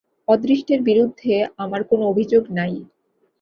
অদৃষ্টের 0.27 0.79
বিরুদ্ধে 0.81 1.33
আমার 1.57 1.81
কোন 1.83 1.99
অভিযোগ 2.03 2.43
নাই। 2.51 2.73